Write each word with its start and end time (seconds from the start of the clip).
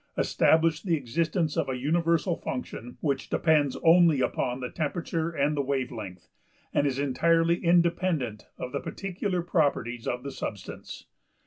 },established 0.17 0.83
the 0.83 0.95
existence 0.97 1.55
of 1.55 1.69
a 1.69 1.77
universal 1.77 2.35
function, 2.35 2.97
which 3.01 3.29
depends 3.29 3.77
only 3.83 4.19
upon 4.19 4.59
the 4.59 4.71
temperature 4.71 5.29
and 5.29 5.55
the 5.55 5.61
wave 5.61 5.91
length, 5.91 6.27
and 6.73 6.87
is 6.87 6.97
entirely 6.97 7.63
independent 7.63 8.47
of 8.57 8.71
the 8.71 8.79
particular 8.79 9.43
properties 9.43 10.07
of 10.07 10.23
the 10.23 10.31
substance. 10.31 11.05